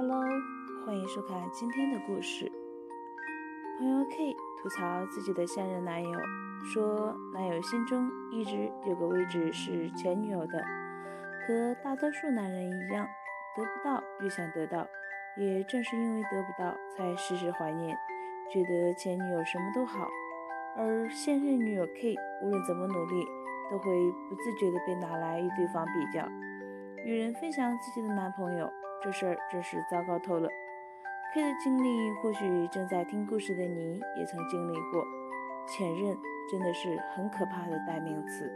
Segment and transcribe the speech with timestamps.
[0.00, 0.24] Hello，
[0.86, 2.50] 欢迎收看今天的故事。
[3.78, 6.18] 朋友 K 吐槽自己的现任男友，
[6.72, 10.64] 说男友心中一直有个位置是前女友的，
[11.46, 13.06] 和大多数男人一样，
[13.54, 14.86] 得不到越想得到，
[15.36, 17.94] 也正是因为得不到，才时时怀念，
[18.50, 20.08] 觉得前女友什么都好。
[20.78, 23.26] 而现任女友 K 无论怎么努力，
[23.70, 26.26] 都会不自觉地被拿来与对方比较，
[27.04, 28.72] 与人分享自己的男朋友，
[29.02, 30.48] 这事儿真是糟糕透了。
[31.34, 35.04] K 的经历，或许正在听故事的你也曾经历过。
[35.66, 36.16] 前任
[36.50, 38.50] 真的是很可怕的代名词。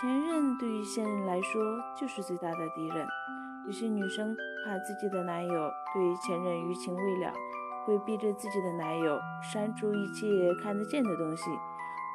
[0.00, 1.62] 前任对于现任来说
[1.98, 3.06] 就是最大的敌人。
[3.66, 7.32] 有些女生怕自己的男友对前任余情未了。
[7.86, 10.26] 会逼着自己的男友删除一切
[10.62, 11.50] 看得见的东西，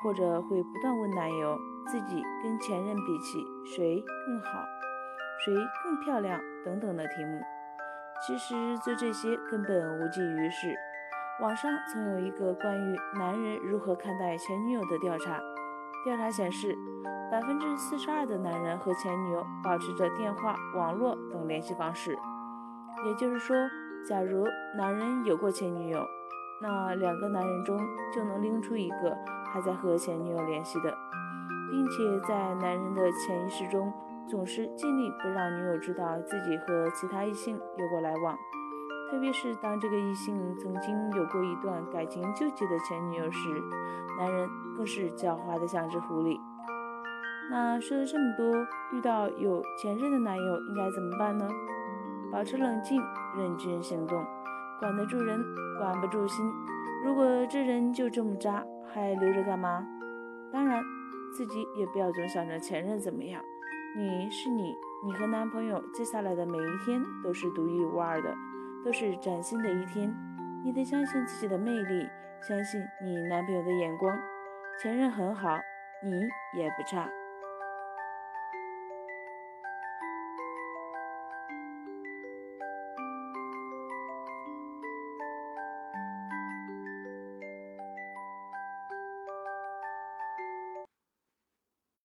[0.03, 1.57] 或者会不断问男友
[1.87, 4.63] 自己跟前任比起谁更好，
[5.43, 5.53] 谁
[5.83, 7.41] 更漂亮等等的题目。
[8.25, 10.73] 其实做这些根本无济于事。
[11.41, 15.39] 网上曾有一个关于男人如何看待前女友的调查，
[16.05, 16.75] 调查显示，
[17.29, 22.17] 百分之四十二的男人和前女友保持着电话、网络等联系方式，
[23.05, 23.55] 也就是说。
[24.07, 24.45] 假如
[24.77, 26.05] 男人有过前女友，
[26.61, 27.75] 那两个男人中
[28.13, 29.17] 就能拎出一个
[29.51, 30.95] 还在和前女友联系的，
[31.71, 33.91] 并且在男人的潜意识中
[34.27, 38.35] 总是尽力不让女友知道自己和其他异性有过来往，
[39.11, 43.39] 特别是当这个异性曾经有过一段感情纠结的前女友时，
[44.17, 46.39] 男人更是狡猾的像只狐狸。
[47.51, 48.51] 那说了这么多，
[48.93, 51.47] 遇到有前任的男友应该怎么办呢？
[52.31, 52.99] 保持冷静，
[53.37, 54.25] 认真行动，
[54.79, 55.39] 管得住人，
[55.77, 56.43] 管不住心。
[57.05, 59.85] 如果这人就这么渣，还留着干嘛？
[60.51, 60.81] 当然，
[61.37, 63.39] 自己也不要总想着前任怎么样。
[63.97, 68.35] 你是你，你和男朋友接下来的每一天都是独一无二的，
[68.83, 70.13] 都是崭新的一天。
[70.65, 72.05] 你得相信自己的魅力，
[72.45, 74.13] 相信你男朋友的眼光。
[74.81, 75.57] 前任很好，
[76.03, 76.11] 你
[76.59, 77.09] 也不差。